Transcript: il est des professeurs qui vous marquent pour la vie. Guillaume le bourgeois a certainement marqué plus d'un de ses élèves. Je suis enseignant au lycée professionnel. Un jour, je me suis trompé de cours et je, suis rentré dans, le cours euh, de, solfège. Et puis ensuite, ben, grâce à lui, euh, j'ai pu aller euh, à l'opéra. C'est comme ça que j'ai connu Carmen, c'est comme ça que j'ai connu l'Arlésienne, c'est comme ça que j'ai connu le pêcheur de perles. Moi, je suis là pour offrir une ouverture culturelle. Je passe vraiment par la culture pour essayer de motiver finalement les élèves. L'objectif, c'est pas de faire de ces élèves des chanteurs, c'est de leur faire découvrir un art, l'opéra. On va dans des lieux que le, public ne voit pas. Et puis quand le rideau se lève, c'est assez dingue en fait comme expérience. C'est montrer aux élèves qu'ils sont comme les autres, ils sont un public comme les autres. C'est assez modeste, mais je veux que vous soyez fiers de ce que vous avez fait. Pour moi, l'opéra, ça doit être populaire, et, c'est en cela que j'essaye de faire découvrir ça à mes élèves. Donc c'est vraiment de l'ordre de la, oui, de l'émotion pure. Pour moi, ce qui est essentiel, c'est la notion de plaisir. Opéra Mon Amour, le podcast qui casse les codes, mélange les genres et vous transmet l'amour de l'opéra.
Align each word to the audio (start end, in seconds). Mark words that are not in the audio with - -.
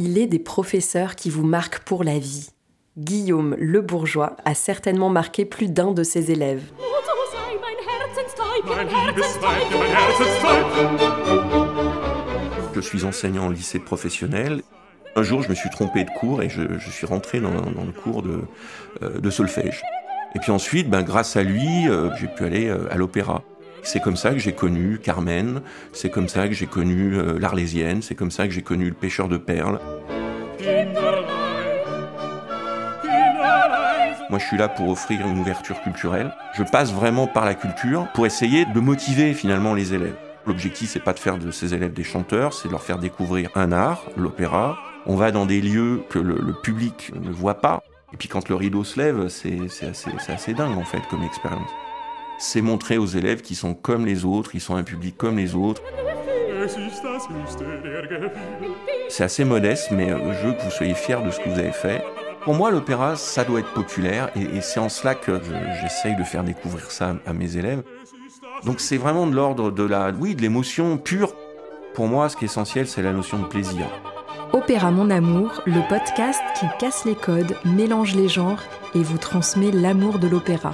il 0.00 0.16
est 0.16 0.26
des 0.26 0.38
professeurs 0.38 1.14
qui 1.14 1.28
vous 1.28 1.44
marquent 1.44 1.80
pour 1.80 2.04
la 2.04 2.18
vie. 2.18 2.48
Guillaume 2.96 3.54
le 3.58 3.82
bourgeois 3.82 4.34
a 4.46 4.54
certainement 4.54 5.10
marqué 5.10 5.44
plus 5.44 5.68
d'un 5.68 5.92
de 5.92 6.02
ses 6.02 6.30
élèves. 6.30 6.62
Je 12.74 12.80
suis 12.80 13.04
enseignant 13.04 13.48
au 13.48 13.52
lycée 13.52 13.78
professionnel. 13.78 14.62
Un 15.16 15.22
jour, 15.22 15.42
je 15.42 15.50
me 15.50 15.54
suis 15.54 15.68
trompé 15.68 16.04
de 16.04 16.10
cours 16.10 16.42
et 16.42 16.48
je, 16.48 16.90
suis 16.90 17.06
rentré 17.06 17.40
dans, 17.40 17.50
le 17.50 17.92
cours 17.92 18.24
euh, 19.02 19.20
de, 19.20 19.30
solfège. 19.30 19.82
Et 20.34 20.38
puis 20.38 20.50
ensuite, 20.50 20.88
ben, 20.88 21.02
grâce 21.02 21.36
à 21.36 21.42
lui, 21.42 21.88
euh, 21.88 22.08
j'ai 22.16 22.26
pu 22.26 22.44
aller 22.44 22.68
euh, 22.68 22.90
à 22.90 22.96
l'opéra. 22.96 23.42
C'est 23.82 24.00
comme 24.00 24.16
ça 24.16 24.30
que 24.30 24.38
j'ai 24.38 24.52
connu 24.52 24.98
Carmen, 25.02 25.62
c'est 25.92 26.10
comme 26.10 26.28
ça 26.28 26.48
que 26.48 26.54
j'ai 26.54 26.66
connu 26.66 27.14
l'Arlésienne, 27.38 28.02
c'est 28.02 28.14
comme 28.14 28.30
ça 28.30 28.46
que 28.46 28.52
j'ai 28.52 28.62
connu 28.62 28.86
le 28.86 28.94
pêcheur 28.94 29.28
de 29.28 29.36
perles. 29.36 29.80
Moi, 34.30 34.38
je 34.38 34.44
suis 34.44 34.56
là 34.56 34.68
pour 34.68 34.88
offrir 34.88 35.26
une 35.26 35.40
ouverture 35.40 35.82
culturelle. 35.82 36.32
Je 36.54 36.62
passe 36.62 36.92
vraiment 36.92 37.26
par 37.26 37.44
la 37.44 37.54
culture 37.54 38.06
pour 38.14 38.26
essayer 38.26 38.64
de 38.64 38.78
motiver 38.78 39.34
finalement 39.34 39.74
les 39.74 39.92
élèves. 39.92 40.14
L'objectif, 40.46 40.88
c'est 40.90 41.02
pas 41.02 41.12
de 41.12 41.18
faire 41.18 41.36
de 41.36 41.50
ces 41.50 41.74
élèves 41.74 41.92
des 41.92 42.04
chanteurs, 42.04 42.54
c'est 42.54 42.68
de 42.68 42.72
leur 42.72 42.82
faire 42.82 42.98
découvrir 42.98 43.50
un 43.56 43.72
art, 43.72 44.04
l'opéra. 44.16 44.78
On 45.04 45.16
va 45.16 45.32
dans 45.32 45.46
des 45.46 45.60
lieux 45.60 46.02
que 46.10 46.20
le, 46.20 46.54
public 46.62 47.10
ne 47.20 47.32
voit 47.32 47.60
pas. 47.60 47.82
Et 48.12 48.16
puis 48.16 48.28
quand 48.28 48.48
le 48.48 48.54
rideau 48.54 48.84
se 48.84 49.00
lève, 49.00 49.26
c'est 49.28 49.58
assez 50.28 50.54
dingue 50.54 50.78
en 50.78 50.84
fait 50.84 51.02
comme 51.10 51.24
expérience. 51.24 51.70
C'est 52.42 52.62
montrer 52.62 52.96
aux 52.96 53.04
élèves 53.04 53.42
qu'ils 53.42 53.56
sont 53.56 53.74
comme 53.74 54.06
les 54.06 54.24
autres, 54.24 54.54
ils 54.54 54.62
sont 54.62 54.74
un 54.74 54.82
public 54.82 55.14
comme 55.18 55.36
les 55.36 55.54
autres. 55.54 55.82
C'est 59.10 59.24
assez 59.24 59.44
modeste, 59.44 59.90
mais 59.92 60.08
je 60.08 60.46
veux 60.46 60.54
que 60.54 60.62
vous 60.62 60.70
soyez 60.70 60.94
fiers 60.94 61.22
de 61.22 61.30
ce 61.30 61.38
que 61.38 61.50
vous 61.50 61.58
avez 61.58 61.72
fait. 61.72 62.02
Pour 62.44 62.54
moi, 62.54 62.70
l'opéra, 62.70 63.14
ça 63.16 63.44
doit 63.44 63.60
être 63.60 63.74
populaire, 63.74 64.30
et, 64.34 64.62
c'est 64.62 64.80
en 64.80 64.88
cela 64.88 65.14
que 65.14 65.38
j'essaye 65.82 66.16
de 66.16 66.24
faire 66.24 66.42
découvrir 66.42 66.90
ça 66.90 67.14
à 67.26 67.34
mes 67.34 67.58
élèves. 67.58 67.82
Donc 68.64 68.80
c'est 68.80 68.96
vraiment 68.96 69.26
de 69.26 69.34
l'ordre 69.34 69.70
de 69.70 69.82
la, 69.82 70.10
oui, 70.10 70.34
de 70.34 70.40
l'émotion 70.40 70.96
pure. 70.96 71.34
Pour 71.92 72.08
moi, 72.08 72.30
ce 72.30 72.36
qui 72.36 72.46
est 72.46 72.46
essentiel, 72.46 72.86
c'est 72.86 73.02
la 73.02 73.12
notion 73.12 73.38
de 73.38 73.44
plaisir. 73.44 73.84
Opéra 74.54 74.90
Mon 74.90 75.10
Amour, 75.10 75.60
le 75.66 75.86
podcast 75.90 76.40
qui 76.58 76.64
casse 76.78 77.04
les 77.04 77.14
codes, 77.14 77.54
mélange 77.66 78.14
les 78.14 78.28
genres 78.28 78.62
et 78.94 79.02
vous 79.02 79.18
transmet 79.18 79.70
l'amour 79.70 80.18
de 80.18 80.26
l'opéra. 80.26 80.72